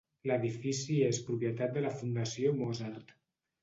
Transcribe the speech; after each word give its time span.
L'edifici 0.29 0.95
és 1.09 1.21
propietat 1.29 1.79
de 1.79 1.87
la 1.87 1.95
Fundació 2.01 2.59
Mozart. 2.67 3.19